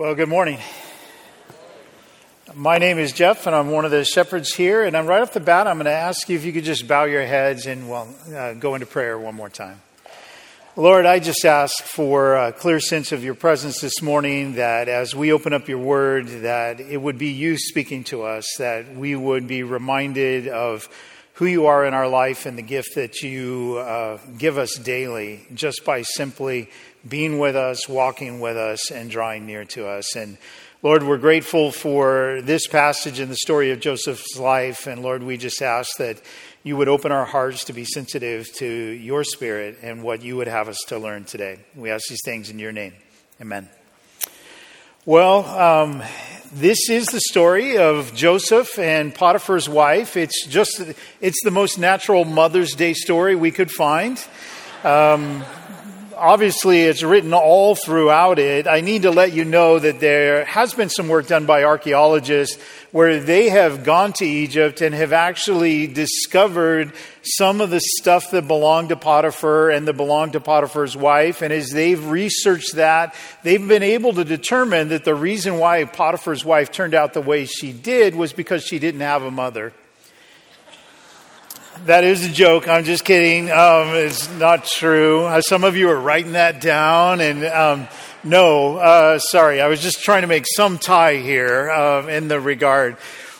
[0.00, 0.58] Well, good morning.
[2.54, 4.82] My name is Jeff, and I'm one of the shepherds here.
[4.82, 6.88] And I'm right off the bat, I'm going to ask you if you could just
[6.88, 9.82] bow your heads and well, uh, go into prayer one more time.
[10.74, 14.54] Lord, I just ask for a clear sense of your presence this morning.
[14.54, 18.46] That as we open up your word, that it would be you speaking to us.
[18.56, 20.88] That we would be reminded of
[21.34, 25.46] who you are in our life and the gift that you uh, give us daily,
[25.52, 26.70] just by simply
[27.08, 30.16] being with us, walking with us, and drawing near to us.
[30.16, 30.38] And
[30.82, 34.86] Lord, we're grateful for this passage in the story of Joseph's life.
[34.86, 36.20] And Lord, we just ask that
[36.62, 40.48] you would open our hearts to be sensitive to your spirit and what you would
[40.48, 41.58] have us to learn today.
[41.74, 42.94] We ask these things in your name.
[43.40, 43.68] Amen.
[45.06, 46.02] Well, um,
[46.52, 50.16] this is the story of Joseph and Potiphar's wife.
[50.16, 50.82] It's just,
[51.20, 54.22] it's the most natural Mother's Day story we could find.
[54.82, 55.44] Um,
[56.20, 58.68] obviously it's written all throughout it.
[58.68, 62.62] I need to let you know that there has been some work done by archaeologists
[62.92, 68.46] where they have gone to Egypt and have actually discovered some of the stuff that
[68.46, 71.40] belonged to Potiphar and that belonged to Potiphar's wife.
[71.40, 76.44] And as they've researched that, they've been able to determine that the reason why Potiphar's
[76.44, 79.72] wife turned out the way she did was because she didn't have a mother.
[81.86, 82.68] That is a joke.
[82.68, 83.50] I'm just kidding.
[83.50, 85.24] Um, it's not true.
[85.24, 87.88] Uh, some of you are writing that down, and um,
[88.22, 89.62] no, uh, sorry.
[89.62, 92.98] I was just trying to make some tie here uh, in the regard.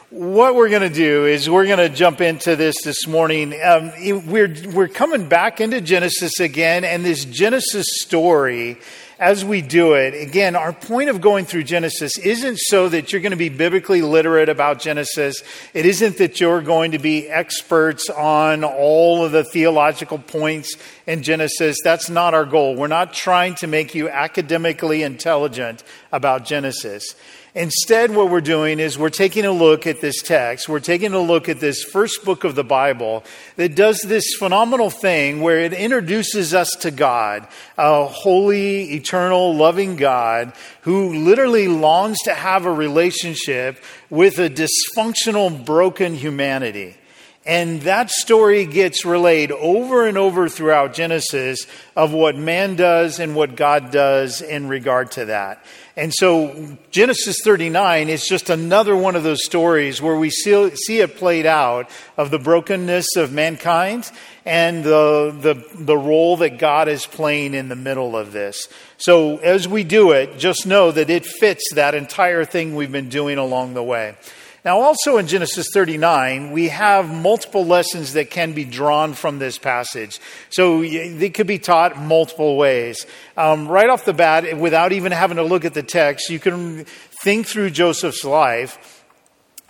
[0.09, 3.53] What we're going to do is we're going to jump into this this morning.
[3.63, 3.93] Um,
[4.27, 8.79] we're we're coming back into Genesis again, and this Genesis story
[9.21, 13.21] as we do it, again, our point of going through Genesis isn't so that you're
[13.21, 15.43] going to be biblically literate about Genesis.
[15.75, 20.75] It isn't that you're going to be experts on all of the theological points
[21.07, 21.77] in Genesis.
[21.85, 22.77] That's not our goal.
[22.77, 27.15] We're not trying to make you academically intelligent about Genesis.
[27.55, 30.69] Instead, what we're doing is we're taking a look at this text.
[30.69, 33.25] We're taking a look at this first book of the Bible
[33.57, 39.97] that does this phenomenal thing where it introduces us to God, a holy, eternal, loving
[39.97, 40.53] God
[40.83, 46.97] who literally longs to have a relationship with a dysfunctional, broken humanity.
[47.51, 51.67] And that story gets relayed over and over throughout Genesis
[51.97, 55.65] of what man does and what God does in regard to that.
[55.97, 61.01] And so Genesis 39 is just another one of those stories where we see, see
[61.01, 64.09] it played out of the brokenness of mankind
[64.47, 68.69] and the, the, the role that God is playing in the middle of this.
[68.97, 73.09] So as we do it, just know that it fits that entire thing we've been
[73.09, 74.15] doing along the way.
[74.65, 79.57] Now, also in Genesis 39, we have multiple lessons that can be drawn from this
[79.57, 80.21] passage.
[80.51, 83.07] So they could be taught multiple ways.
[83.39, 86.85] Um, right off the bat, without even having to look at the text, you can
[87.23, 89.00] think through Joseph's life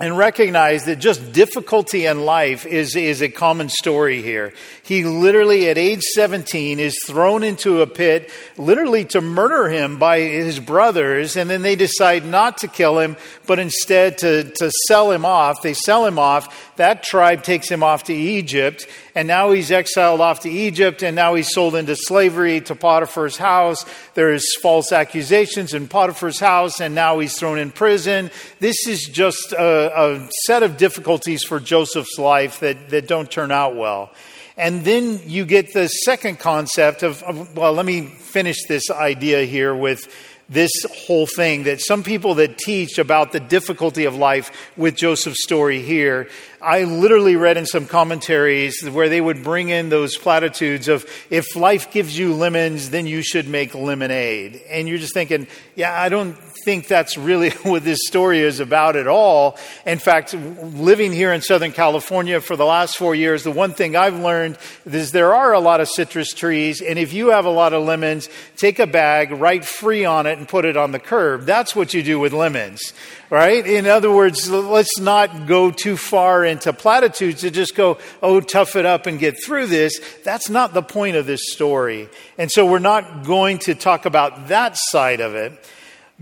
[0.00, 4.54] and recognize that just difficulty in life is, is a common story here.
[4.82, 10.20] He literally, at age 17, is thrown into a pit, literally to murder him by
[10.20, 15.10] his brothers, and then they decide not to kill him, but instead to, to sell
[15.12, 15.60] him off.
[15.60, 16.74] They sell him off.
[16.76, 21.14] That tribe takes him off to Egypt, and now he's exiled off to Egypt, and
[21.14, 23.84] now he's sold into slavery to Potiphar's house.
[24.14, 28.30] There's false accusations in Potiphar's house, and now he's thrown in prison.
[28.60, 33.50] This is just a, a set of difficulties for Joseph's life that, that don't turn
[33.50, 34.12] out well.
[34.56, 39.44] And then you get the second concept of, of well, let me finish this idea
[39.44, 40.06] here with
[40.50, 40.72] this
[41.06, 45.80] whole thing that some people that teach about the difficulty of life with Joseph's story
[45.80, 46.28] here,
[46.60, 51.54] I literally read in some commentaries where they would bring in those platitudes of if
[51.54, 54.60] life gives you lemons, then you should make lemonade.
[54.68, 55.46] And you're just thinking,
[55.76, 59.58] yeah, I don't think that's really what this story is about at all.
[59.86, 63.96] In fact, living here in Southern California for the last four years, the one thing
[63.96, 67.50] I've learned is there are a lot of citrus trees, and if you have a
[67.50, 70.98] lot of lemons, take a bag, write free on it, and put it on the
[70.98, 71.44] curb.
[71.44, 72.92] That's what you do with lemons,
[73.28, 73.66] right?
[73.66, 78.76] In other words, let's not go too far into platitudes to just go, oh, tough
[78.76, 80.00] it up and get through this.
[80.24, 82.08] That's not the point of this story.
[82.38, 85.52] And so we're not going to talk about that side of it.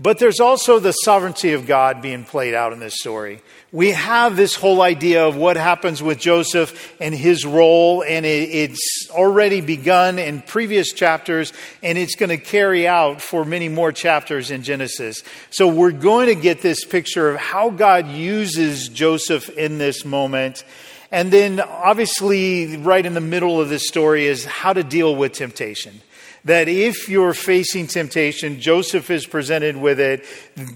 [0.01, 3.41] But there's also the sovereignty of God being played out in this story.
[3.73, 9.09] We have this whole idea of what happens with Joseph and his role, and it's
[9.11, 11.51] already begun in previous chapters,
[11.83, 15.21] and it's going to carry out for many more chapters in Genesis.
[15.49, 20.63] So we're going to get this picture of how God uses Joseph in this moment.
[21.11, 25.33] And then, obviously, right in the middle of this story is how to deal with
[25.33, 25.99] temptation.
[26.45, 30.25] That if you're facing temptation, Joseph is presented with it.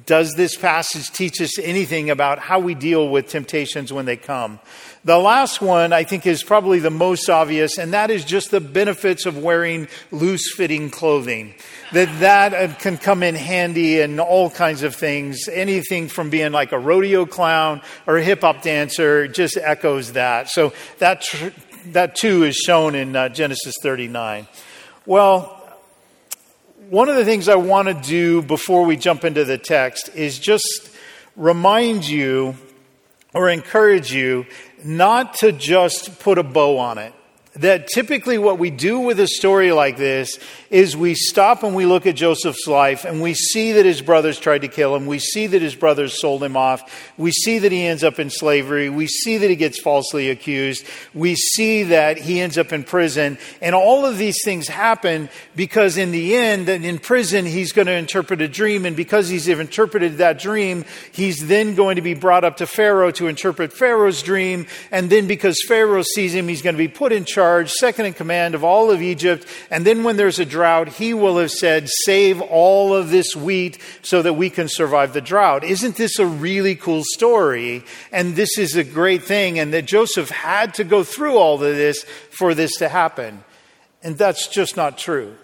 [0.06, 4.60] Does this passage teach us anything about how we deal with temptations when they come?
[5.06, 8.62] The last one, I think, is probably the most obvious, and that is just the
[8.62, 11.56] benefits of wearing loose fitting clothing.
[11.92, 15.50] That that uh, can come in handy in all kinds of things.
[15.50, 20.50] Anything from being like a rodeo clown or a hip hop dancer just echoes that.
[20.50, 21.50] So that, tr-
[21.88, 24.48] that too is shown in uh, Genesis 39.
[25.06, 25.62] Well,
[26.90, 30.40] one of the things I want to do before we jump into the text is
[30.40, 30.90] just
[31.36, 32.56] remind you
[33.34, 34.46] or encourage you
[34.82, 37.14] not to just put a bow on it
[37.56, 40.40] that typically what we do with a story like this
[40.72, 44.40] is we stop and we look at Joseph's life and we see that his brothers
[44.40, 45.06] tried to kill him.
[45.06, 47.14] We see that his brothers sold him off.
[47.16, 48.90] We see that he ends up in slavery.
[48.90, 50.84] We see that he gets falsely accused.
[51.14, 53.38] We see that he ends up in prison.
[53.62, 57.94] And all of these things happen because in the end, in prison, he's going to
[57.94, 58.88] interpret a dream.
[58.88, 63.12] And because he's interpreted that dream, he's then going to be brought up to Pharaoh
[63.12, 64.66] to interpret Pharaoh's dream.
[64.90, 68.06] And then because Pharaoh sees him, he's going to be put in charge charge, second
[68.06, 69.46] in command of all of Egypt.
[69.70, 73.78] And then when there's a drought, he will have said, Save all of this wheat
[74.02, 75.66] so that we can survive the drought.
[75.66, 77.84] Isn't this a really cool story?
[78.14, 79.60] And this is a great thing.
[79.60, 83.44] And that Joseph had to go through all of this for this to happen.
[84.02, 85.36] And that's just not true.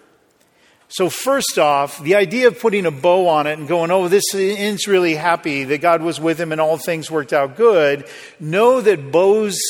[0.88, 4.34] So, first off, the idea of putting a bow on it and going, oh, this
[4.34, 8.08] ends really happy, that God was with him and all things worked out good,
[8.40, 9.60] know that bows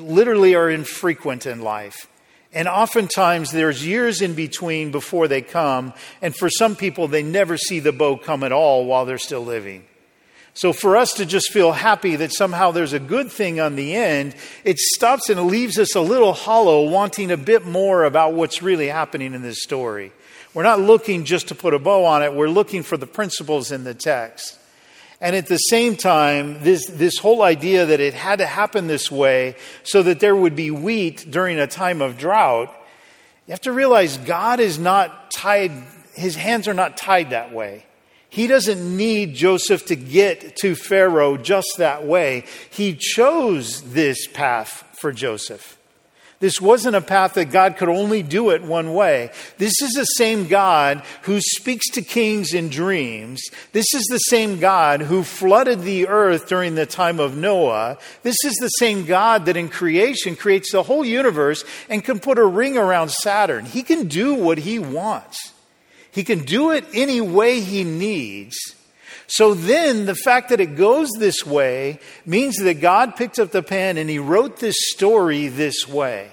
[0.00, 2.08] literally are infrequent in life.
[2.52, 5.92] And oftentimes there's years in between before they come.
[6.22, 9.44] And for some people, they never see the bow come at all while they're still
[9.44, 9.84] living.
[10.56, 13.96] So for us to just feel happy that somehow there's a good thing on the
[13.96, 18.62] end, it stops and leaves us a little hollow, wanting a bit more about what's
[18.62, 20.12] really happening in this story.
[20.54, 23.72] We're not looking just to put a bow on it, we're looking for the principles
[23.72, 24.56] in the text.
[25.24, 29.10] And at the same time, this, this whole idea that it had to happen this
[29.10, 32.68] way so that there would be wheat during a time of drought,
[33.46, 35.72] you have to realize God is not tied,
[36.12, 37.86] his hands are not tied that way.
[38.28, 42.44] He doesn't need Joseph to get to Pharaoh just that way.
[42.68, 45.78] He chose this path for Joseph.
[46.40, 49.30] This wasn't a path that God could only do it one way.
[49.58, 53.42] This is the same God who speaks to kings in dreams.
[53.72, 57.98] This is the same God who flooded the earth during the time of Noah.
[58.22, 62.38] This is the same God that in creation creates the whole universe and can put
[62.38, 63.64] a ring around Saturn.
[63.64, 65.52] He can do what he wants.
[66.10, 68.56] He can do it any way he needs.
[69.34, 73.64] So then, the fact that it goes this way means that God picked up the
[73.64, 76.30] pen and he wrote this story this way.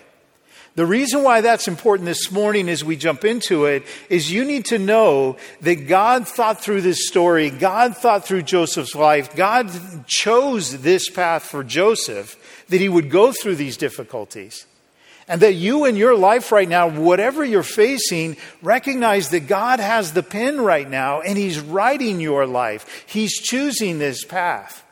[0.75, 4.65] The reason why that's important this morning as we jump into it is you need
[4.65, 7.49] to know that God thought through this story.
[7.49, 9.35] God thought through Joseph's life.
[9.35, 9.71] God
[10.05, 14.67] chose this path for Joseph that he would go through these difficulties.
[15.31, 20.11] And that you in your life right now, whatever you're facing, recognize that God has
[20.11, 23.05] the pen right now and he's writing your life.
[23.07, 24.83] He's choosing this path.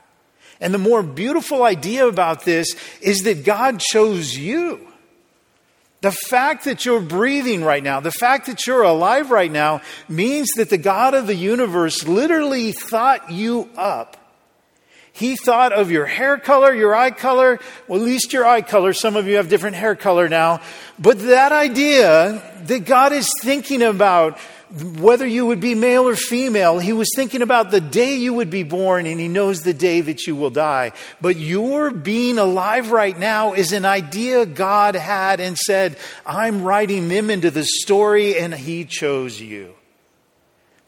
[0.62, 4.88] And the more beautiful idea about this is that God chose you.
[6.00, 10.47] The fact that you're breathing right now, the fact that you're alive right now, means
[10.56, 14.15] that the God of the universe literally thought you up.
[15.20, 17.60] He thought of your hair color, your eye color,
[17.90, 18.94] well, at least your eye color.
[18.94, 20.62] Some of you have different hair color now.
[20.98, 24.40] But that idea that God is thinking about
[25.00, 28.50] whether you would be male or female, he was thinking about the day you would
[28.50, 30.94] be born and he knows the day that you will die.
[31.20, 37.10] But your being alive right now is an idea God had and said, I'm writing
[37.10, 39.74] them into the story and he chose you.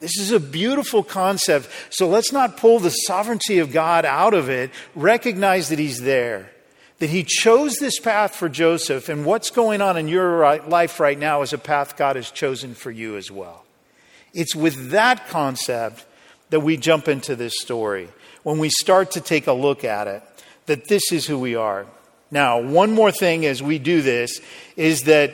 [0.01, 1.70] This is a beautiful concept.
[1.89, 4.72] So let's not pull the sovereignty of God out of it.
[4.93, 6.51] Recognize that he's there
[7.01, 11.17] that he chose this path for Joseph, and what's going on in your life right
[11.17, 13.65] now is a path God has chosen for you as well.
[14.36, 16.05] It's with that concept
[16.51, 18.08] that we jump into this story.
[18.43, 20.22] When we start to take a look at it,
[20.67, 21.88] that this is who we are.
[22.29, 24.39] Now, one more thing as we do this
[24.75, 25.34] is that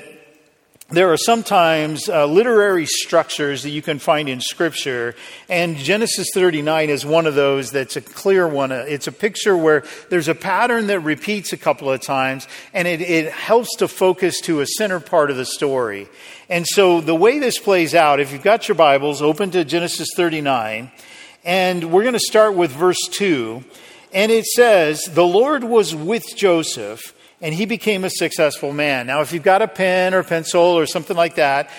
[0.90, 5.16] there are sometimes uh, literary structures that you can find in Scripture,
[5.50, 8.72] and Genesis 39 is one of those that's a clear one.
[8.72, 12.88] Uh, it's a picture where there's a pattern that repeats a couple of times, and
[12.88, 16.08] it, it helps to focus to a center part of the story.
[16.48, 20.08] And so the way this plays out, if you've got your Bibles, open to Genesis
[20.16, 20.90] 39,
[21.44, 23.62] and we're going to start with verse 2.
[24.14, 29.08] And it says, The Lord was with Joseph and he became a successful man.
[29.08, 31.70] Now, if you've got a pen or pencil or something like that,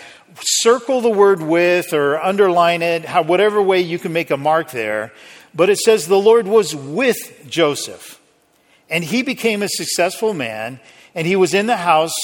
[0.40, 5.12] circle the word with or underline it, whatever way you can make a mark there.
[5.54, 8.20] But it says the Lord was with Joseph,
[8.88, 10.78] and he became a successful man,
[11.14, 12.14] and he was in the house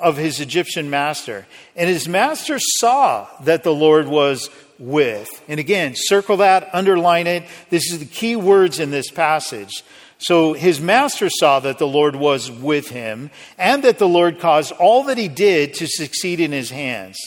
[0.00, 1.46] of his Egyptian master.
[1.76, 5.42] And his master saw that the Lord was with.
[5.48, 7.44] And again, circle that, underline it.
[7.70, 9.84] This is the key words in this passage.
[10.22, 14.70] So his master saw that the Lord was with him and that the Lord caused
[14.72, 17.18] all that he did to succeed in his hands.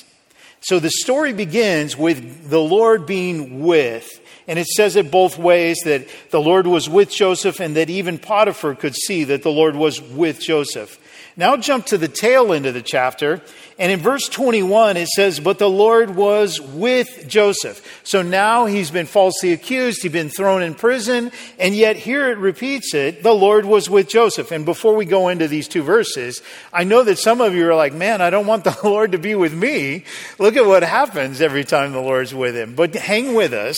[0.61, 4.21] So the story begins with the Lord being with.
[4.47, 8.17] And it says it both ways that the Lord was with Joseph and that even
[8.17, 10.97] Potiphar could see that the Lord was with Joseph.
[11.37, 13.41] Now jump to the tail end of the chapter.
[13.77, 18.01] And in verse 21, it says, But the Lord was with Joseph.
[18.05, 22.37] So now he's been falsely accused, he's been thrown in prison, and yet here it
[22.37, 24.51] repeats it the Lord was with Joseph.
[24.51, 27.75] And before we go into these two verses, I know that some of you are
[27.75, 30.05] like, Man, I don't want the Lord to be with me.
[30.39, 32.75] Look at what happens every time the Lord's with him.
[32.75, 33.77] But hang with us.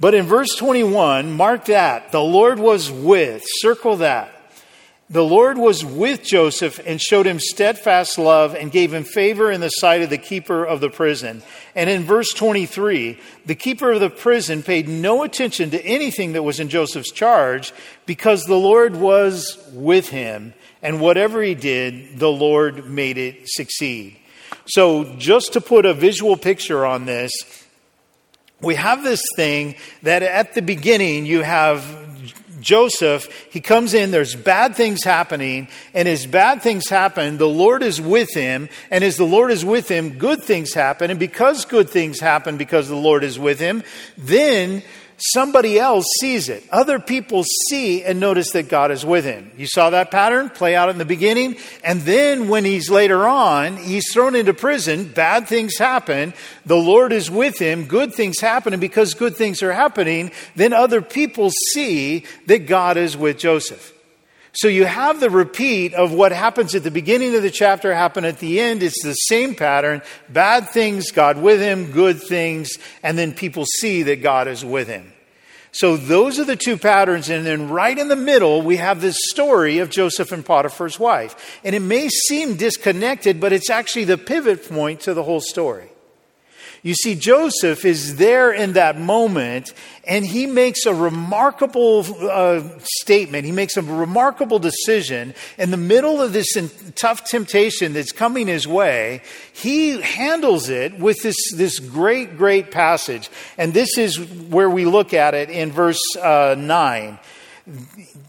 [0.00, 2.10] But in verse 21, mark that.
[2.10, 3.42] The Lord was with.
[3.60, 4.39] Circle that.
[5.10, 9.60] The Lord was with Joseph and showed him steadfast love and gave him favor in
[9.60, 11.42] the sight of the keeper of the prison.
[11.74, 16.44] And in verse 23, the keeper of the prison paid no attention to anything that
[16.44, 17.72] was in Joseph's charge
[18.06, 20.54] because the Lord was with him.
[20.80, 24.16] And whatever he did, the Lord made it succeed.
[24.66, 27.32] So, just to put a visual picture on this,
[28.60, 32.09] we have this thing that at the beginning you have
[32.60, 37.82] Joseph, he comes in, there's bad things happening, and as bad things happen, the Lord
[37.82, 41.64] is with him, and as the Lord is with him, good things happen, and because
[41.64, 43.82] good things happen because the Lord is with him,
[44.16, 44.82] then
[45.20, 46.64] somebody else sees it.
[46.70, 49.50] Other people see and notice that God is with him.
[49.56, 51.56] You saw that pattern play out in the beginning.
[51.84, 56.34] And then when he's later on, he's thrown into prison, bad things happen.
[56.66, 58.72] The Lord is with him, good things happen.
[58.72, 63.94] And because good things are happening, then other people see that God is with Joseph.
[64.52, 68.24] So you have the repeat of what happens at the beginning of the chapter happen
[68.24, 68.82] at the end.
[68.82, 70.02] It's the same pattern.
[70.28, 72.70] Bad things, God with him, good things,
[73.02, 75.12] and then people see that God is with him.
[75.72, 77.28] So those are the two patterns.
[77.28, 81.60] And then right in the middle, we have this story of Joseph and Potiphar's wife.
[81.62, 85.89] And it may seem disconnected, but it's actually the pivot point to the whole story.
[86.82, 93.44] You see, Joseph is there in that moment, and he makes a remarkable uh, statement.
[93.44, 96.56] He makes a remarkable decision in the middle of this
[96.94, 99.20] tough temptation that's coming his way.
[99.52, 103.28] He handles it with this, this great, great passage.
[103.58, 107.18] And this is where we look at it in verse uh, 9.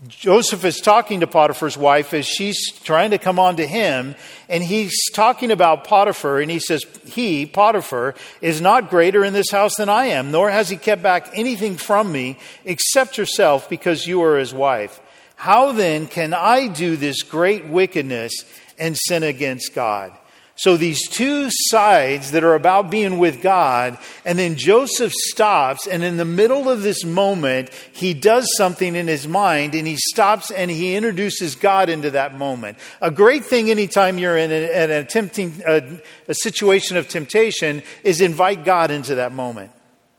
[0.08, 4.16] Joseph is talking to Potiphar's wife as she's trying to come on to him,
[4.50, 9.50] and he's talking about Potiphar, and he says, He, Potiphar, is not greater in this
[9.50, 14.06] house than I am, nor has he kept back anything from me except yourself, because
[14.06, 15.00] you are his wife.
[15.36, 18.34] How then can I do this great wickedness
[18.78, 20.12] and sin against God?
[20.56, 26.04] So these two sides that are about being with God, and then Joseph stops, and
[26.04, 30.52] in the middle of this moment, he does something in his mind, and he stops
[30.52, 32.78] and he introduces God into that moment.
[33.02, 38.64] A great thing anytime you're in an attempting, a, a situation of temptation is invite
[38.64, 39.72] God into that moment.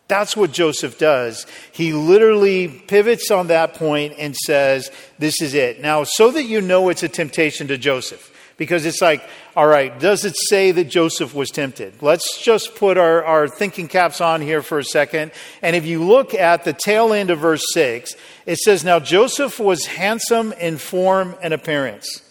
[0.09, 1.47] That's what Joseph does.
[1.73, 5.81] He literally pivots on that point and says, This is it.
[5.81, 9.99] Now, so that you know it's a temptation to Joseph, because it's like, all right,
[9.99, 12.03] does it say that Joseph was tempted?
[12.03, 15.33] Let's just put our, our thinking caps on here for a second.
[15.63, 18.15] And if you look at the tail end of verse 6,
[18.47, 22.23] it says, Now Joseph was handsome in form and appearance.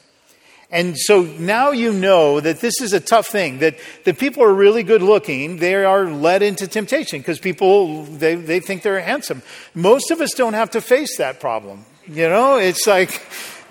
[0.72, 4.54] And so now you know that this is a tough thing, that, that people are
[4.54, 5.58] really good looking.
[5.58, 9.42] They are led into temptation because people, they, they think they're handsome.
[9.76, 11.84] Most of us don't have to face that problem.
[12.08, 13.22] You know, it's like,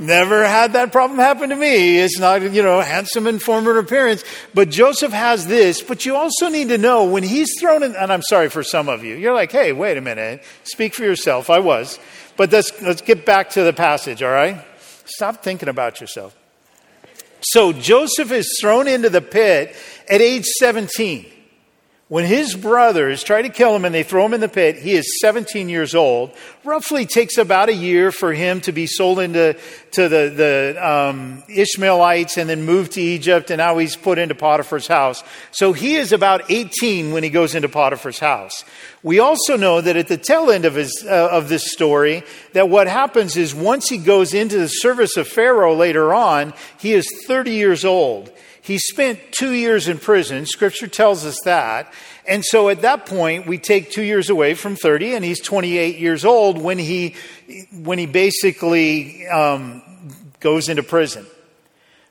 [0.00, 1.99] Never had that problem happen to me.
[1.99, 4.25] It's not, you know, handsome and former appearance.
[4.54, 5.83] But Joseph has this.
[5.83, 8.88] But you also need to know when he's thrown in, and I'm sorry for some
[8.88, 9.14] of you.
[9.14, 10.42] You're like, hey, wait a minute.
[10.64, 11.50] Speak for yourself.
[11.50, 11.99] I was.
[12.38, 14.64] But let's, let's get back to the passage, all right?
[15.04, 16.35] Stop thinking about yourself.
[17.42, 19.76] So Joseph is thrown into the pit
[20.09, 21.26] at age 17.
[22.11, 24.97] When his brothers try to kill him and they throw him in the pit, he
[24.97, 26.33] is 17 years old.
[26.64, 29.57] Roughly takes about a year for him to be sold into
[29.93, 34.35] to the, the um, Ishmaelites and then moved to Egypt, and now he's put into
[34.35, 35.23] Potiphar's house.
[35.52, 38.64] So he is about 18 when he goes into Potiphar's house.
[39.05, 42.25] We also know that at the tail end of, his, uh, of this story,
[42.55, 46.93] that what happens is once he goes into the service of Pharaoh later on, he
[46.93, 48.33] is 30 years old.
[48.62, 50.47] He spent two years in prison.
[50.47, 51.93] Scripture tells us that.
[52.26, 55.99] And so at that point, we take two years away from 30, and he's 28
[55.99, 57.17] years old when he,
[57.73, 59.83] when he basically um,
[60.40, 61.26] goes into prison.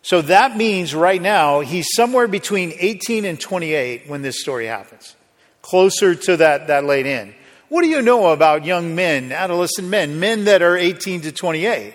[0.02, 5.16] So that means right now he's somewhere between 18 and 28 when this story happens,
[5.62, 7.36] closer to that, that late end.
[7.68, 11.94] What do you know about young men, adolescent men, men that are 18 to 28?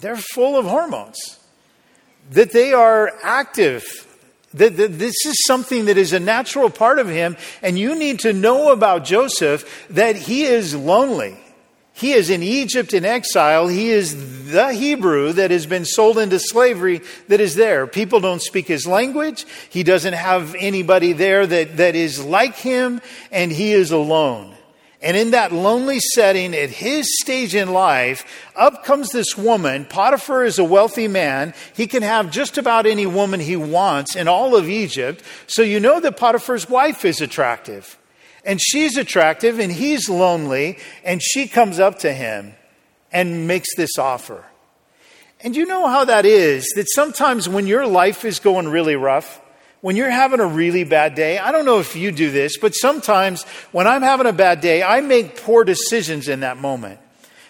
[0.00, 1.38] They're full of hormones
[2.30, 3.84] that they are active.
[4.54, 8.20] That, that this is something that is a natural part of him, and you need
[8.20, 11.38] to know about Joseph that he is lonely.
[11.94, 13.68] He is in Egypt in exile.
[13.68, 17.86] He is the Hebrew that has been sold into slavery that is there.
[17.86, 19.46] People don't speak his language.
[19.70, 23.00] He doesn't have anybody there that, that is like him,
[23.30, 24.54] and he is alone.
[25.02, 29.84] And in that lonely setting, at his stage in life, up comes this woman.
[29.84, 31.54] Potiphar is a wealthy man.
[31.74, 35.22] He can have just about any woman he wants in all of Egypt.
[35.48, 37.98] So you know that Potiphar's wife is attractive.
[38.44, 42.54] And she's attractive, and he's lonely, and she comes up to him
[43.12, 44.44] and makes this offer.
[45.40, 49.40] And you know how that is, that sometimes when your life is going really rough,
[49.82, 52.72] when you're having a really bad day, I don't know if you do this, but
[52.72, 57.00] sometimes when I'm having a bad day, I make poor decisions in that moment.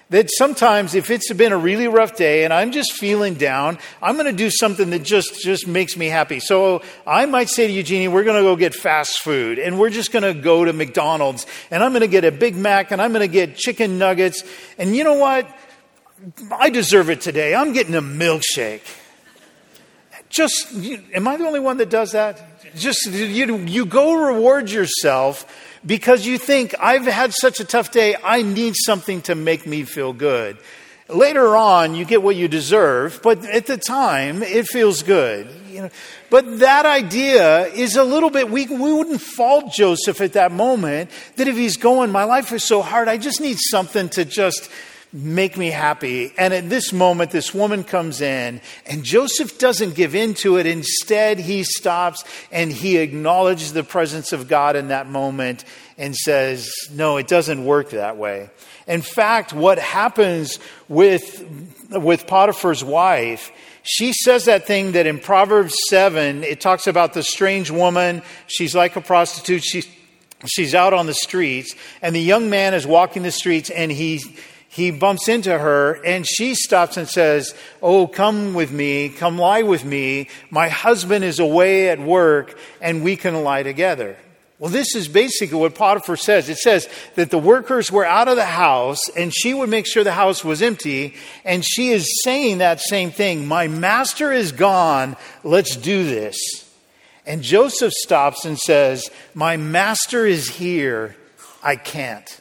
[0.08, 4.14] That sometimes if it's been a really rough day and I'm just feeling down, I'm
[4.14, 6.40] going to do something that just, just makes me happy.
[6.40, 9.90] So I might say to Eugenie, we're going to go get fast food and we're
[9.90, 13.00] just going to go to McDonald's and I'm going to get a Big Mac and
[13.00, 14.42] I'm going to get chicken nuggets.
[14.78, 15.46] And you know what?
[16.50, 17.54] I deserve it today.
[17.54, 18.82] I'm getting a milkshake.
[20.32, 20.72] Just,
[21.14, 22.42] am I the only one that does that?
[22.74, 25.46] Just, you, you go reward yourself
[25.84, 29.84] because you think, I've had such a tough day, I need something to make me
[29.84, 30.56] feel good.
[31.08, 35.48] Later on, you get what you deserve, but at the time, it feels good.
[35.68, 35.90] You know,
[36.30, 38.70] but that idea is a little bit weak.
[38.70, 42.80] We wouldn't fault Joseph at that moment that if he's going, my life is so
[42.80, 44.70] hard, I just need something to just
[45.12, 46.32] make me happy.
[46.38, 50.66] And at this moment, this woman comes in, and Joseph doesn't give in to it.
[50.66, 55.64] Instead, he stops and he acknowledges the presence of God in that moment
[55.98, 58.50] and says, No, it doesn't work that way.
[58.86, 61.46] In fact, what happens with,
[61.90, 63.52] with Potiphar's wife,
[63.84, 68.22] she says that thing that in Proverbs 7, it talks about the strange woman.
[68.46, 69.62] She's like a prostitute.
[69.64, 69.86] She's
[70.46, 74.20] she's out on the streets and the young man is walking the streets and he
[74.72, 79.60] he bumps into her and she stops and says, Oh, come with me, come lie
[79.60, 80.30] with me.
[80.48, 84.16] My husband is away at work and we can lie together.
[84.58, 86.48] Well, this is basically what Potiphar says.
[86.48, 90.04] It says that the workers were out of the house and she would make sure
[90.04, 91.16] the house was empty.
[91.44, 93.46] And she is saying that same thing.
[93.46, 95.18] My master is gone.
[95.44, 96.38] Let's do this.
[97.26, 101.14] And Joseph stops and says, My master is here.
[101.62, 102.40] I can't.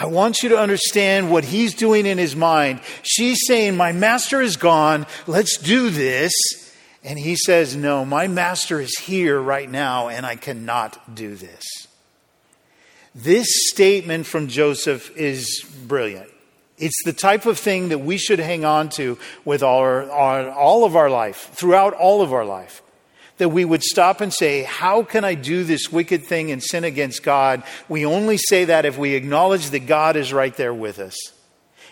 [0.00, 2.80] I want you to understand what he's doing in his mind.
[3.02, 5.06] She's saying, My master is gone.
[5.26, 6.32] Let's do this.
[7.02, 11.64] And he says, No, my master is here right now, and I cannot do this.
[13.12, 16.30] This statement from Joseph is brilliant.
[16.78, 20.84] It's the type of thing that we should hang on to with our, our, all
[20.84, 22.82] of our life, throughout all of our life
[23.38, 26.84] that we would stop and say, How can I do this wicked thing and sin
[26.84, 27.62] against God?
[27.88, 31.16] We only say that if we acknowledge that God is right there with us.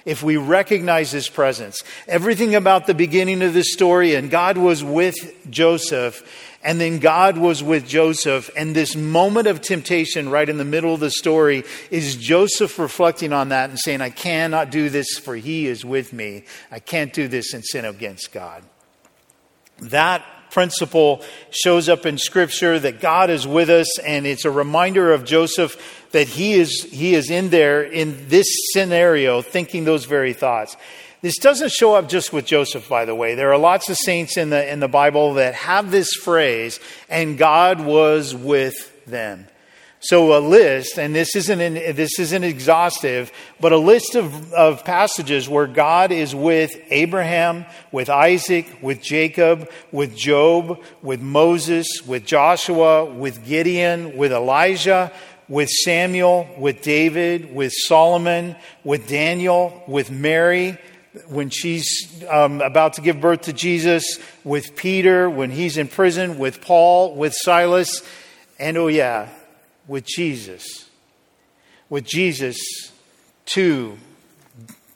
[0.04, 1.82] If we recognize his presence.
[2.06, 5.16] Everything about the beginning of this story, and God was with
[5.50, 6.22] Joseph,
[6.62, 10.94] and then God was with Joseph, and this moment of temptation right in the middle
[10.94, 15.34] of the story is Joseph reflecting on that and saying, I cannot do this, for
[15.34, 16.44] he is with me.
[16.70, 18.62] I can't do this and sin against God.
[19.78, 20.24] That
[20.56, 25.22] principle shows up in Scripture that God is with us, and it's a reminder of
[25.22, 30.74] Joseph that he is, he is in there in this scenario thinking those very thoughts.
[31.20, 33.34] This doesn't show up just with Joseph, by the way.
[33.34, 37.36] There are lots of saints in the, in the Bible that have this phrase, and
[37.36, 39.48] God was with them.
[40.08, 44.84] So a list, and this isn't an, this isn't exhaustive, but a list of, of
[44.84, 52.24] passages where God is with Abraham, with Isaac, with Jacob, with Job, with Moses, with
[52.24, 55.10] Joshua, with Gideon, with Elijah,
[55.48, 60.78] with Samuel, with David, with Solomon, with Daniel, with Mary,
[61.26, 66.38] when she's um, about to give birth to Jesus, with Peter, when he's in prison,
[66.38, 68.08] with Paul, with Silas,
[68.60, 69.28] and oh, yeah,
[69.86, 70.88] with Jesus.
[71.88, 72.58] With Jesus,
[73.44, 73.98] too,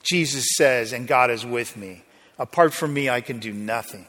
[0.03, 2.03] Jesus says, and God is with me.
[2.38, 4.07] Apart from me, I can do nothing.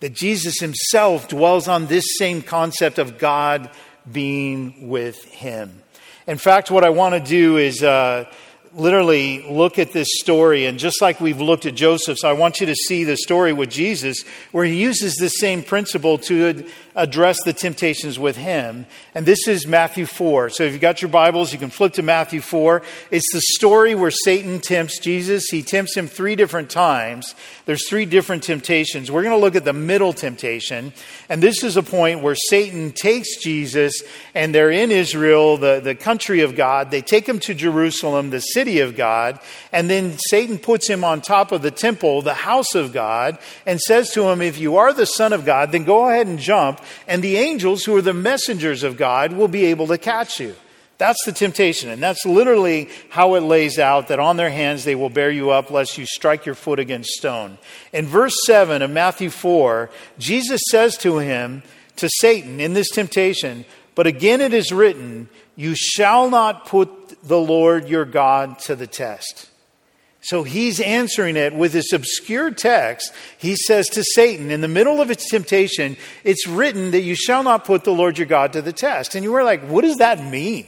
[0.00, 3.70] That Jesus himself dwells on this same concept of God
[4.10, 5.82] being with him.
[6.26, 7.82] In fact, what I want to do is.
[7.82, 8.24] Uh,
[8.76, 12.66] literally look at this story, and just like we've looked at Joseph's, I want you
[12.66, 17.52] to see the story with Jesus, where he uses the same principle to address the
[17.52, 18.86] temptations with him.
[19.14, 20.50] And this is Matthew 4.
[20.50, 22.82] So if you've got your Bibles, you can flip to Matthew 4.
[23.10, 25.48] It's the story where Satan tempts Jesus.
[25.50, 27.34] He tempts him three different times.
[27.66, 29.10] There's three different temptations.
[29.10, 30.92] We're going to look at the middle temptation.
[31.28, 34.02] And this is a point where Satan takes Jesus,
[34.34, 36.90] and they're in Israel, the, the country of God.
[36.90, 39.38] They take him to Jerusalem, the city of God.
[39.72, 43.80] And then Satan puts him on top of the temple, the house of God, and
[43.80, 46.80] says to him, If you are the Son of God, then go ahead and jump
[47.06, 50.54] and the angels, who are the messengers of God, will be able to catch you.
[50.96, 51.90] That's the temptation.
[51.90, 55.50] And that's literally how it lays out that on their hands they will bear you
[55.50, 57.58] up lest you strike your foot against stone.
[57.92, 61.62] In verse 7 of Matthew 4, Jesus says to him,
[61.96, 67.38] to Satan in this temptation, But again it is written, You shall not put the
[67.38, 69.50] Lord your God to the test.
[70.20, 73.12] So he's answering it with this obscure text.
[73.36, 77.42] He says to Satan, in the middle of its temptation, it's written that you shall
[77.42, 79.14] not put the Lord your God to the test.
[79.14, 80.66] And you were like, what does that mean?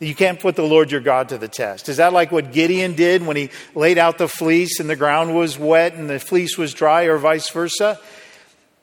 [0.00, 1.88] You can't put the Lord your God to the test.
[1.88, 5.34] Is that like what Gideon did when he laid out the fleece and the ground
[5.34, 7.98] was wet and the fleece was dry, or vice versa?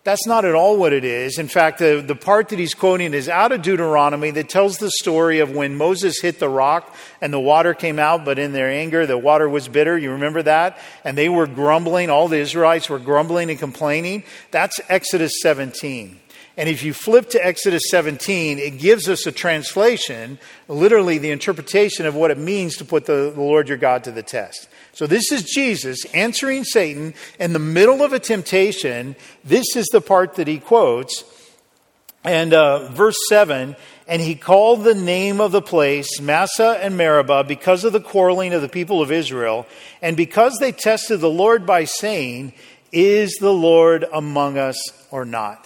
[0.07, 1.37] That's not at all what it is.
[1.37, 4.89] In fact, the, the part that he's quoting is out of Deuteronomy that tells the
[4.89, 8.69] story of when Moses hit the rock and the water came out, but in their
[8.69, 9.97] anger, the water was bitter.
[9.97, 10.77] You remember that?
[11.03, 12.09] And they were grumbling.
[12.09, 14.23] All the Israelites were grumbling and complaining.
[14.51, 16.17] That's Exodus 17.
[16.55, 20.39] And if you flip to Exodus 17, it gives us a translation,
[20.69, 24.11] literally the interpretation of what it means to put the, the Lord your God to
[24.11, 24.69] the test.
[24.97, 29.15] So this is Jesus answering Satan in the middle of a temptation.
[29.43, 31.23] This is the part that he quotes.
[32.23, 33.75] And uh, verse 7
[34.07, 38.53] And he called the name of the place Massah and Meribah because of the quarreling
[38.53, 39.67] of the people of Israel,
[40.01, 42.53] and because they tested the Lord by saying,
[42.91, 44.79] Is the Lord among us
[45.11, 45.63] or not?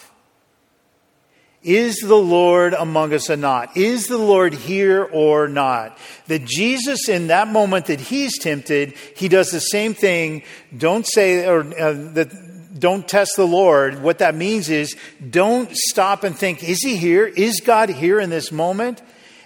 [1.63, 3.77] Is the Lord among us or not?
[3.77, 5.95] Is the Lord here or not?
[6.27, 10.41] That Jesus, in that moment that he's tempted, he does the same thing.
[10.75, 14.01] Don't say, or uh, that, don't test the Lord.
[14.01, 14.95] What that means is
[15.29, 17.27] don't stop and think, is he here?
[17.27, 19.01] Is God here in this moment?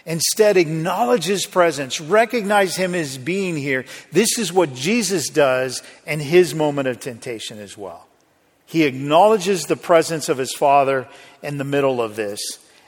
[0.05, 3.83] Instead, acknowledge his presence, recognize him as being here.
[4.11, 8.04] This is what Jesus does in his moment of temptation as well.
[8.65, 11.07] He acknowledges the presence of his Father
[11.43, 12.39] in the middle of this.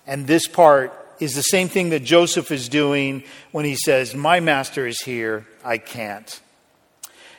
[0.05, 4.39] And this part is the same thing that Joseph is doing when he says, My
[4.39, 6.41] master is here, I can't.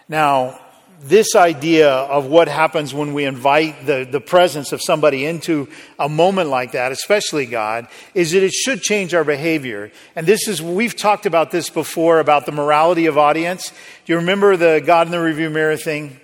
[0.09, 0.61] Now,
[1.01, 6.09] this idea of what happens when we invite the, the presence of somebody into a
[6.09, 9.93] moment like that, especially God, is that it should change our behavior.
[10.17, 13.71] And this is, we've talked about this before about the morality of audience.
[14.07, 16.19] Do you remember the God in the review mirror thing?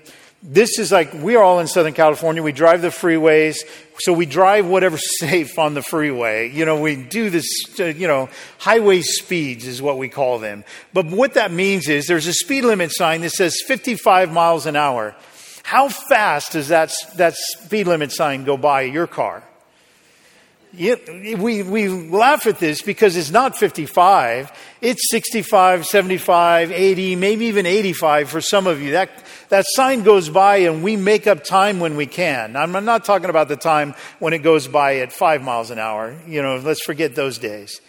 [0.47, 2.43] This is like we are all in Southern California.
[2.43, 3.57] We drive the freeways,
[3.99, 6.51] so we drive whatever's safe on the freeway.
[6.51, 7.49] You know, we do this,
[7.81, 8.29] uh, you know,
[8.59, 10.65] highway speeds is what we call them.
[10.93, 14.77] But what that means is there's a speed limit sign that says 55 miles an
[14.77, 15.17] hour.
[15.63, 19.43] How fast does that, that speed limit sign go by your car?
[20.77, 24.53] We, we laugh at this because it's not 55.
[24.81, 28.93] It's 65, 75, 80, maybe even 85 for some of you.
[28.93, 29.11] That,
[29.49, 32.57] that sign goes by and we make up time when we can.
[32.57, 36.17] I'm not talking about the time when it goes by at five miles an hour.
[36.27, 37.81] You know, let's forget those days.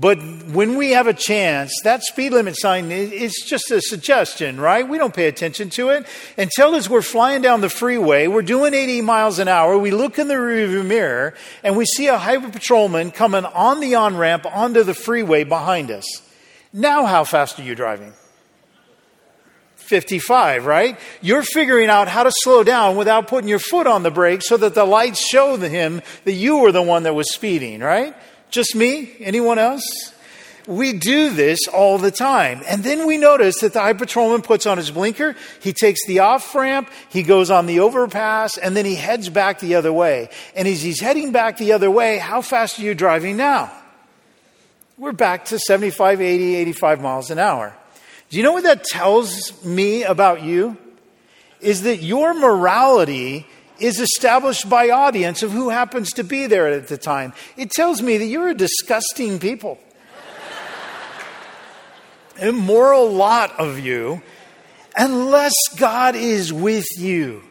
[0.00, 4.88] But when we have a chance, that speed limit sign is just a suggestion, right?
[4.88, 6.06] We don't pay attention to it.
[6.38, 10.18] Until as we're flying down the freeway, we're doing 80 miles an hour, we look
[10.18, 14.46] in the rearview mirror, and we see a highway patrolman coming on the on ramp
[14.46, 16.06] onto the freeway behind us.
[16.72, 18.14] Now, how fast are you driving?
[19.76, 20.98] 55, right?
[21.20, 24.56] You're figuring out how to slow down without putting your foot on the brake so
[24.56, 28.14] that the lights show him that you were the one that was speeding, right?
[28.50, 29.12] Just me?
[29.20, 30.12] Anyone else?
[30.66, 32.62] We do this all the time.
[32.66, 36.20] And then we notice that the high patrolman puts on his blinker, he takes the
[36.20, 40.28] off ramp, he goes on the overpass, and then he heads back the other way.
[40.54, 43.72] And as he's heading back the other way, how fast are you driving now?
[44.98, 47.74] We're back to 75, 80, 85 miles an hour.
[48.28, 50.76] Do you know what that tells me about you?
[51.60, 53.46] Is that your morality
[53.80, 57.32] is established by audience of who happens to be there at the time.
[57.56, 59.78] It tells me that you're a disgusting people
[62.40, 64.22] immoral lot of you
[64.96, 67.42] unless God is with you.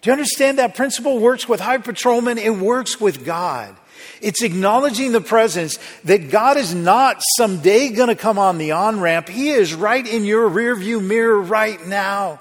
[0.00, 2.38] Do you understand that principle works with high patrolmen?
[2.38, 3.76] It works with God.
[4.20, 9.00] It's acknowledging the presence that God is not someday going to come on the on
[9.00, 9.28] ramp.
[9.28, 12.40] He is right in your rearview mirror right now.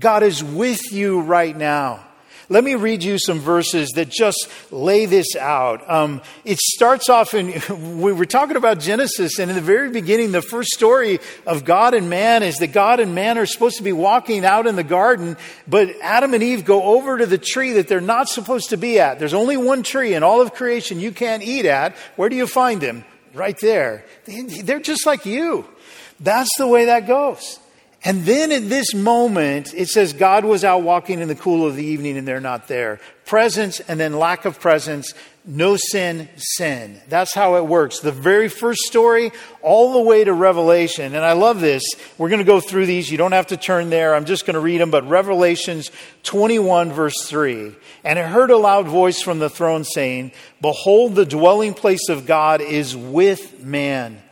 [0.00, 2.00] God is with you right now.
[2.48, 5.88] Let me read you some verses that just lay this out.
[5.88, 7.52] Um, it starts off in,
[8.00, 11.94] we were talking about Genesis, and in the very beginning, the first story of God
[11.94, 14.82] and man is that God and man are supposed to be walking out in the
[14.82, 15.36] garden,
[15.68, 18.98] but Adam and Eve go over to the tree that they're not supposed to be
[18.98, 19.20] at.
[19.20, 21.94] There's only one tree in all of creation you can't eat at.
[22.16, 23.04] Where do you find them?
[23.32, 24.04] Right there.
[24.26, 25.66] They're just like you.
[26.18, 27.60] That's the way that goes.
[28.02, 31.76] And then at this moment, it says God was out walking in the cool of
[31.76, 32.98] the evening and they're not there.
[33.26, 35.12] Presence and then lack of presence,
[35.44, 36.98] no sin, sin.
[37.10, 38.00] That's how it works.
[38.00, 41.14] The very first story, all the way to Revelation.
[41.14, 41.82] And I love this.
[42.16, 43.10] We're going to go through these.
[43.10, 44.14] You don't have to turn there.
[44.14, 44.90] I'm just going to read them.
[44.90, 45.90] But Revelations
[46.22, 47.76] 21, verse 3.
[48.02, 50.32] And I heard a loud voice from the throne saying,
[50.62, 54.22] Behold, the dwelling place of God is with man.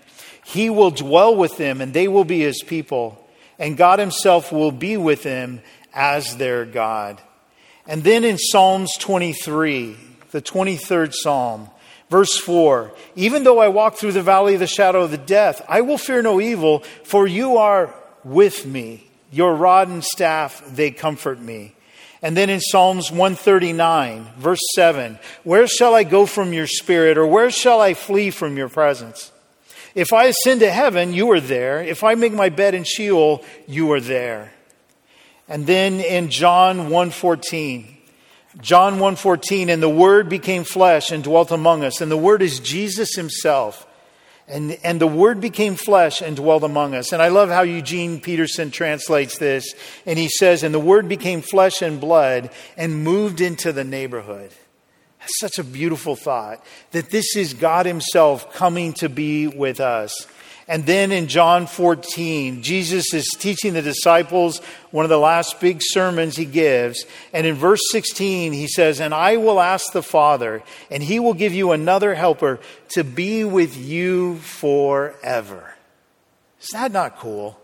[0.42, 3.27] He will dwell with them, and they will be his people
[3.58, 5.60] and God Himself will be with them
[5.92, 7.20] as their God.
[7.86, 9.96] And then in Psalms 23,
[10.30, 11.70] the 23rd Psalm,
[12.10, 15.64] verse 4 Even though I walk through the valley of the shadow of the death,
[15.68, 17.94] I will fear no evil, for you are
[18.24, 19.04] with me.
[19.30, 21.74] Your rod and staff, they comfort me.
[22.22, 27.26] And then in Psalms 139, verse 7, Where shall I go from your spirit, or
[27.26, 29.30] where shall I flee from your presence?
[29.98, 31.82] If I ascend to heaven, you are there.
[31.82, 34.52] If I make my bed in Sheol, you are there.
[35.48, 37.96] And then in John 1:14,
[38.60, 42.00] John 1:14, and the word became flesh and dwelt among us.
[42.00, 43.88] And the word is Jesus himself.
[44.46, 47.12] And, and the word became flesh and dwelt among us.
[47.12, 49.74] And I love how Eugene Peterson translates this.
[50.06, 54.52] And he says, And the word became flesh and blood and moved into the neighborhood.
[55.20, 60.26] That's such a beautiful thought that this is God Himself coming to be with us.
[60.68, 64.58] And then in John 14, Jesus is teaching the disciples
[64.90, 67.06] one of the last big sermons he gives.
[67.32, 71.32] And in verse 16, he says, And I will ask the Father, and he will
[71.32, 75.74] give you another helper to be with you forever.
[76.60, 77.58] Is that not cool?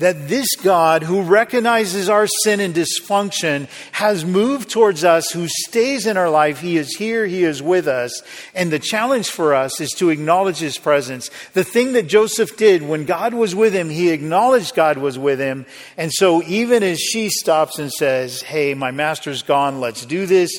[0.00, 6.06] That this God who recognizes our sin and dysfunction has moved towards us, who stays
[6.06, 6.60] in our life.
[6.60, 8.22] He is here, He is with us.
[8.54, 11.30] And the challenge for us is to acknowledge His presence.
[11.52, 15.38] The thing that Joseph did when God was with him, he acknowledged God was with
[15.38, 15.66] him.
[15.96, 20.50] And so even as she stops and says, Hey, my master's gone, let's do this,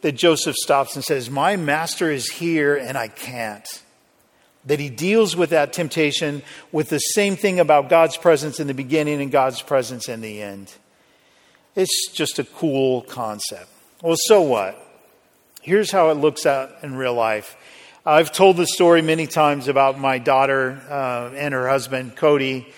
[0.00, 3.66] that Joseph stops and says, My master is here and I can't
[4.68, 8.74] that he deals with that temptation with the same thing about God's presence in the
[8.74, 10.72] beginning and God's presence in the end.
[11.74, 13.68] It's just a cool concept.
[14.02, 14.78] Well, so what?
[15.62, 17.56] Here's how it looks out in real life.
[18.04, 22.68] I've told the story many times about my daughter uh, and her husband, Cody.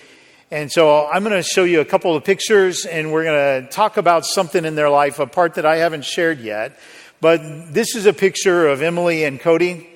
[0.51, 3.69] And so I'm going to show you a couple of pictures and we're going to
[3.71, 6.79] talk about something in their life, a part that I haven't shared yet.
[7.21, 9.89] But this is a picture of Emily and Cody.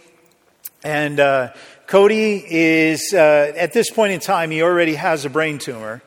[0.84, 1.54] And uh,
[1.86, 6.02] Cody is, uh, at this point in time, he already has a brain tumor.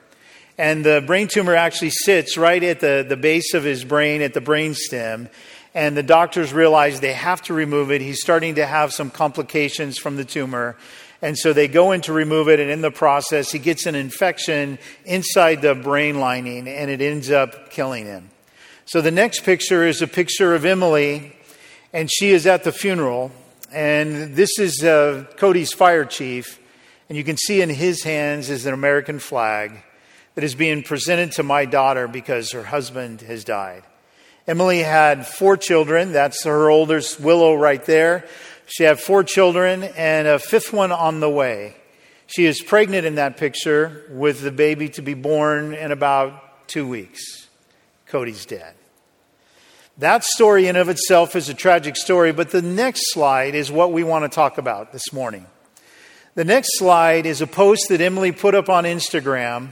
[0.58, 4.34] And the brain tumor actually sits right at the, the base of his brain, at
[4.34, 5.30] the brain stem.
[5.76, 8.02] And the doctors realize they have to remove it.
[8.02, 10.76] He's starting to have some complications from the tumor.
[11.22, 13.96] And so they go in to remove it, and in the process, he gets an
[13.96, 18.30] infection inside the brain lining, and it ends up killing him.
[18.86, 21.36] So the next picture is a picture of Emily,
[21.92, 23.32] and she is at the funeral.
[23.72, 26.60] And this is uh, Cody's fire chief.
[27.10, 29.84] And you can see in his hands is an American flag
[30.36, 33.84] that is being presented to my daughter because her husband has died.
[34.48, 36.14] Emily had four children.
[36.14, 38.26] That's her oldest, Willow, right there.
[38.66, 41.76] She had four children and a fifth one on the way.
[42.28, 46.88] She is pregnant in that picture with the baby to be born in about two
[46.88, 47.48] weeks.
[48.06, 48.77] Cody's dead.
[50.00, 53.92] That story, in of itself, is a tragic story, but the next slide is what
[53.92, 55.48] we want to talk about this morning.
[56.36, 59.70] The next slide is a post that Emily put up on Instagram,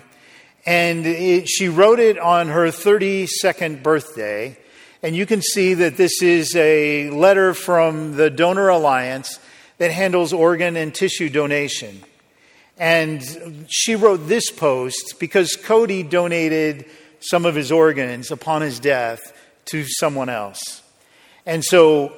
[0.66, 4.58] and it, she wrote it on her 32nd birthday.
[5.04, 9.40] And you can see that this is a letter from the Donor Alliance
[9.78, 12.02] that handles organ and tissue donation.
[12.80, 16.86] And she wrote this post because Cody donated
[17.20, 19.34] some of his organs upon his death
[19.66, 20.82] to someone else.
[21.46, 22.14] And so,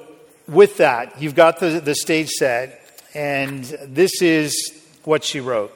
[0.46, 4.54] with that, you've got the, the stage set, and this is
[5.04, 5.72] what she wrote.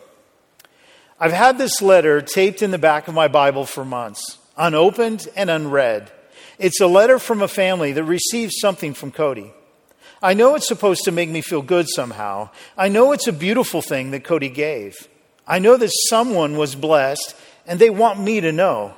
[1.21, 5.51] I've had this letter taped in the back of my Bible for months, unopened and
[5.51, 6.11] unread.
[6.59, 9.53] It's a letter from a family that received something from Cody.
[10.23, 12.51] I know it's supposed to make me feel good somehow.
[12.77, 15.09] I know it's a beautiful thing that Cody gave.
[15.47, 17.35] I know that someone was blessed
[17.67, 18.95] and they want me to know.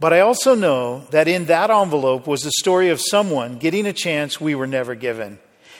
[0.00, 3.92] But I also know that in that envelope was the story of someone getting a
[3.92, 5.38] chance we were never given.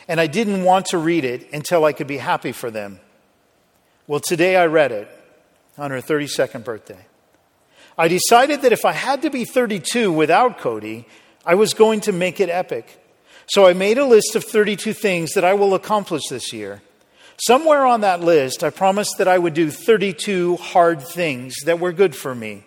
[0.08, 2.98] And I didn't want to read it until I could be happy for them.
[4.06, 5.08] Well, today I read it
[5.76, 7.06] on her 32nd birthday.
[7.96, 11.06] I decided that if I had to be 32 without Cody,
[11.44, 13.04] I was going to make it epic.
[13.46, 16.82] So I made a list of 32 things that I will accomplish this year.
[17.46, 21.92] Somewhere on that list, I promised that I would do 32 hard things that were
[21.92, 22.64] good for me.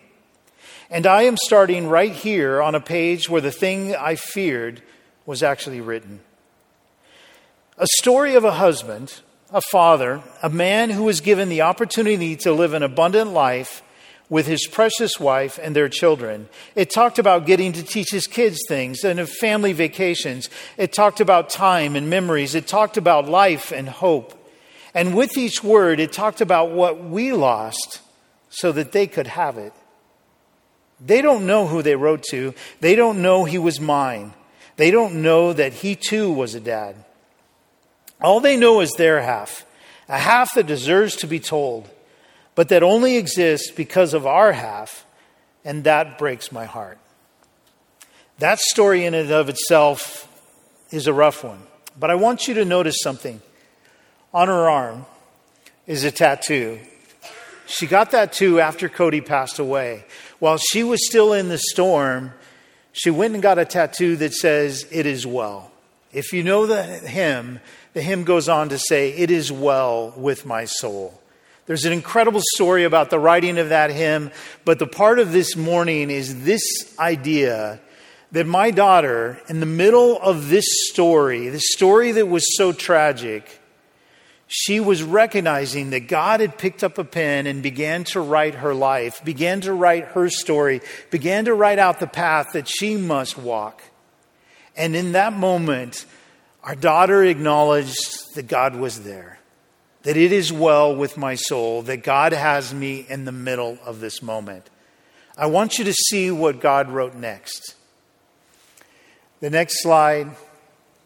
[0.92, 4.82] And I am starting right here on a page where the thing I feared
[5.24, 6.20] was actually written.
[7.78, 12.52] A story of a husband, a father, a man who was given the opportunity to
[12.52, 13.82] live an abundant life
[14.28, 16.50] with his precious wife and their children.
[16.74, 20.50] It talked about getting to teach his kids things and of family vacations.
[20.76, 22.54] It talked about time and memories.
[22.54, 24.38] It talked about life and hope.
[24.92, 28.02] And with each word, it talked about what we lost
[28.50, 29.72] so that they could have it.
[31.04, 32.54] They don't know who they wrote to.
[32.80, 34.34] They don't know he was mine.
[34.76, 36.96] They don't know that he too was a dad.
[38.20, 39.66] All they know is their half,
[40.08, 41.90] a half that deserves to be told,
[42.54, 45.04] but that only exists because of our half,
[45.64, 46.98] and that breaks my heart.
[48.38, 50.28] That story in and of itself
[50.90, 51.62] is a rough one,
[51.98, 53.42] but I want you to notice something.
[54.32, 55.04] On her arm
[55.86, 56.78] is a tattoo.
[57.66, 60.04] She got that too after Cody passed away
[60.42, 62.34] while she was still in the storm,
[62.90, 65.70] she went and got a tattoo that says, It is well.
[66.12, 67.60] If you know the hymn,
[67.92, 71.22] the hymn goes on to say, It is well with my soul.
[71.66, 74.32] There's an incredible story about the writing of that hymn,
[74.64, 77.78] but the part of this morning is this idea
[78.32, 83.61] that my daughter, in the middle of this story, the story that was so tragic,
[84.54, 88.74] she was recognizing that God had picked up a pen and began to write her
[88.74, 93.38] life, began to write her story, began to write out the path that she must
[93.38, 93.82] walk.
[94.76, 96.04] And in that moment,
[96.62, 99.38] our daughter acknowledged that God was there,
[100.02, 104.00] that it is well with my soul, that God has me in the middle of
[104.00, 104.68] this moment.
[105.34, 107.74] I want you to see what God wrote next.
[109.40, 110.36] The next slide.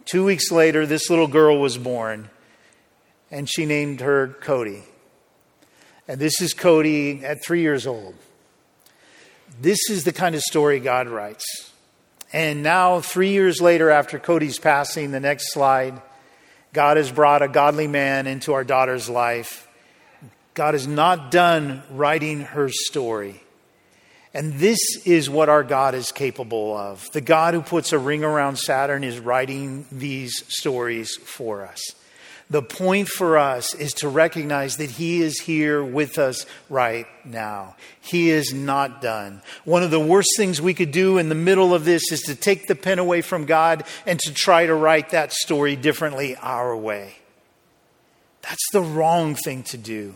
[0.05, 2.29] Two weeks later, this little girl was born
[3.31, 4.85] and she named her Cody.
[6.09, 8.15] And this is Cody at three years old.
[9.61, 11.73] This is the kind of story God writes.
[12.33, 16.01] And now, three years later, after Cody's passing, the next slide,
[16.73, 19.69] God has brought a godly man into our daughter's life.
[20.55, 23.41] God is not done writing her story.
[24.35, 27.11] And this is what our God is capable of.
[27.13, 31.81] The God who puts a ring around Saturn is writing these stories for us.
[32.49, 37.75] The point for us is to recognize that He is here with us right now.
[38.01, 39.43] He is not done.
[39.65, 42.37] One of the worst things we could do in the middle of this is to
[42.37, 46.77] take the pen away from God and to try to write that story differently our
[46.77, 47.17] way.
[48.43, 50.15] That's the wrong thing to do.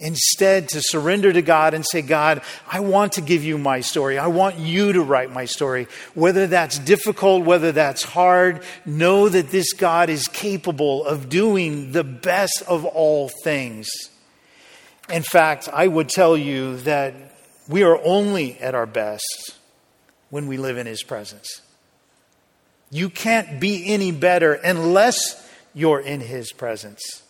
[0.00, 4.18] Instead, to surrender to God and say, God, I want to give you my story.
[4.18, 5.88] I want you to write my story.
[6.14, 12.02] Whether that's difficult, whether that's hard, know that this God is capable of doing the
[12.02, 13.90] best of all things.
[15.10, 17.14] In fact, I would tell you that
[17.68, 19.58] we are only at our best
[20.30, 21.60] when we live in His presence.
[22.90, 27.22] You can't be any better unless you're in His presence.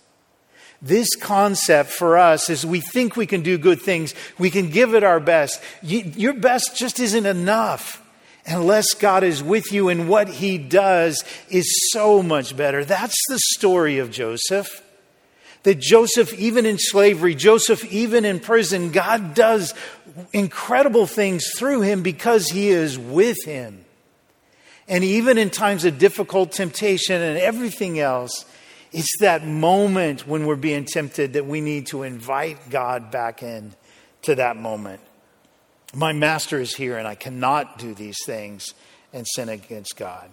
[0.82, 4.94] This concept for us is we think we can do good things, we can give
[4.94, 5.60] it our best.
[5.82, 8.02] your best just isn't enough
[8.46, 12.84] unless God is with you, and what He does is so much better.
[12.84, 14.82] That's the story of Joseph.
[15.62, 19.74] That Joseph, even in slavery, Joseph, even in prison, God does
[20.32, 23.84] incredible things through him because He is with him.
[24.88, 28.44] And even in times of difficult temptation and everything else,
[28.92, 33.72] it's that moment when we're being tempted that we need to invite God back in
[34.22, 35.00] to that moment.
[35.94, 38.74] My master is here and I cannot do these things
[39.12, 40.30] and sin against God.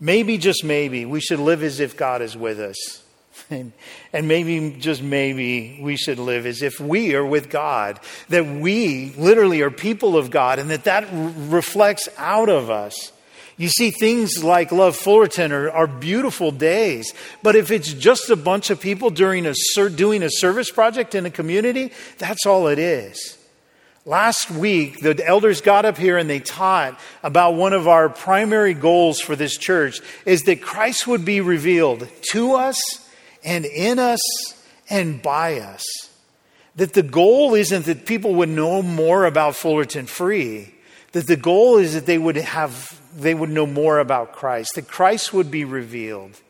[0.00, 2.76] Maybe, just maybe, we should live as if God is with us.
[3.50, 3.72] And,
[4.12, 9.14] and, maybe, just maybe, we should live as if we are with God, that we
[9.16, 13.12] literally are people of God, and that that reflects out of us.
[13.58, 18.36] You see, things like Love Fullerton are, are beautiful days, but if it's just a
[18.36, 19.54] bunch of people during a,
[19.90, 23.36] doing a service project in a community, that's all it is.
[24.06, 28.72] Last week, the elders got up here and they taught about one of our primary
[28.72, 32.80] goals for this church is that Christ would be revealed to us
[33.44, 34.20] and in us
[34.88, 35.84] and by us.
[36.76, 40.72] That the goal isn't that people would know more about Fullerton Free,
[41.18, 44.86] that the goal is that they would have they would know more about Christ, that
[44.86, 46.40] Christ would be revealed.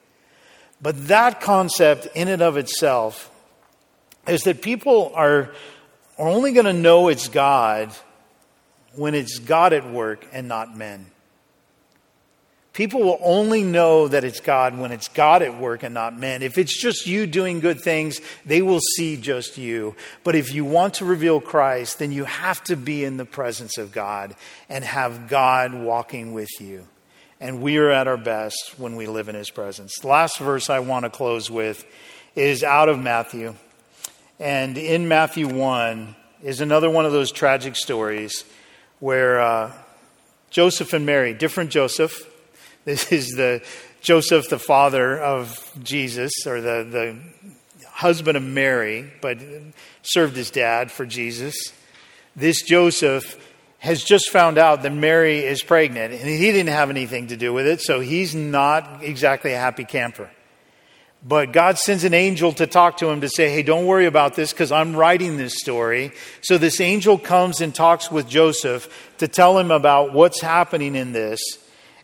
[0.82, 3.30] But that concept in and of itself
[4.26, 5.50] is that people are
[6.18, 7.92] are only going to know it's God
[8.94, 11.06] when it's God at work and not men.
[12.78, 16.44] People will only know that it's God when it's God at work and not men.
[16.44, 19.96] If it's just you doing good things, they will see just you.
[20.22, 23.78] But if you want to reveal Christ, then you have to be in the presence
[23.78, 24.36] of God
[24.68, 26.86] and have God walking with you.
[27.40, 29.98] And we are at our best when we live in his presence.
[29.98, 31.84] The last verse I want to close with
[32.36, 33.56] is out of Matthew.
[34.38, 36.14] And in Matthew 1
[36.44, 38.44] is another one of those tragic stories
[39.00, 39.72] where uh,
[40.50, 42.24] Joseph and Mary, different Joseph,
[42.89, 43.62] this is the
[44.01, 49.39] Joseph, the father of Jesus, or the, the husband of Mary, but
[50.01, 51.55] served as dad for Jesus.
[52.34, 53.36] This Joseph
[53.80, 57.53] has just found out that Mary is pregnant, and he didn't have anything to do
[57.53, 60.30] with it, so he's not exactly a happy camper.
[61.22, 64.34] But God sends an angel to talk to him to say, Hey, don't worry about
[64.34, 66.12] this because I'm writing this story.
[66.41, 71.12] So this angel comes and talks with Joseph to tell him about what's happening in
[71.12, 71.41] this.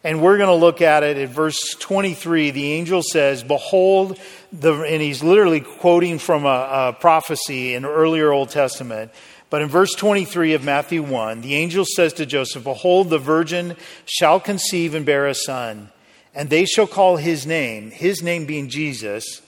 [0.05, 2.51] And we're going to look at it at verse 23.
[2.51, 4.19] The angel says, Behold,
[4.53, 9.11] the, and he's literally quoting from a, a prophecy in earlier Old Testament.
[9.51, 13.77] But in verse 23 of Matthew 1, the angel says to Joseph, Behold, the virgin
[14.05, 15.91] shall conceive and bear a son
[16.35, 19.41] and they shall call his name, his name being Jesus,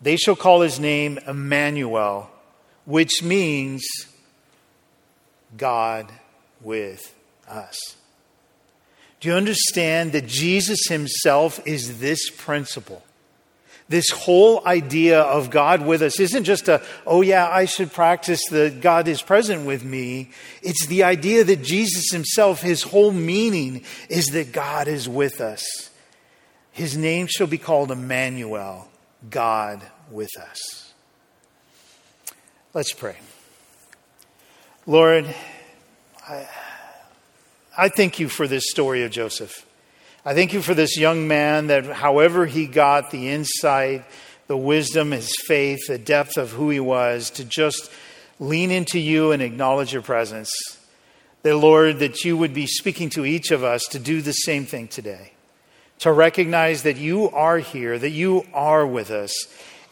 [0.00, 2.30] they shall call his name Emmanuel,
[2.86, 3.84] which means
[5.56, 6.10] God
[6.62, 7.14] with
[7.46, 7.96] us.
[9.22, 13.04] Do you understand that Jesus himself is this principle?
[13.88, 18.40] This whole idea of God with us isn't just a, oh yeah, I should practice
[18.50, 20.32] that God is present with me.
[20.60, 25.62] It's the idea that Jesus himself, his whole meaning is that God is with us.
[26.72, 28.88] His name shall be called Emmanuel,
[29.30, 30.92] God with us.
[32.74, 33.18] Let's pray.
[34.84, 35.32] Lord,
[36.28, 36.48] I,
[37.76, 39.66] I thank you for this story of Joseph.
[40.26, 44.04] I thank you for this young man that, however, he got the insight,
[44.46, 47.90] the wisdom, his faith, the depth of who he was, to just
[48.38, 50.50] lean into you and acknowledge your presence.
[51.44, 54.66] That, Lord, that you would be speaking to each of us to do the same
[54.66, 55.32] thing today
[56.00, 59.32] to recognize that you are here, that you are with us,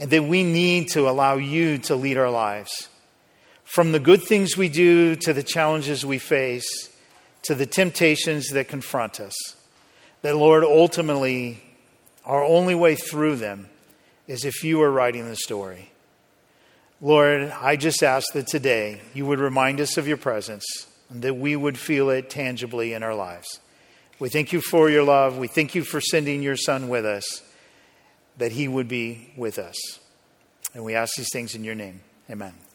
[0.00, 2.88] and that we need to allow you to lead our lives.
[3.62, 6.89] From the good things we do to the challenges we face
[7.42, 9.34] to the temptations that confront us.
[10.22, 11.62] That, Lord, ultimately,
[12.24, 13.68] our only way through them
[14.26, 15.90] is if you are writing the story.
[17.00, 20.64] Lord, I just ask that today you would remind us of your presence
[21.08, 23.60] and that we would feel it tangibly in our lives.
[24.18, 25.38] We thank you for your love.
[25.38, 27.42] We thank you for sending your son with us,
[28.36, 29.76] that he would be with us.
[30.74, 32.02] And we ask these things in your name.
[32.30, 32.69] Amen.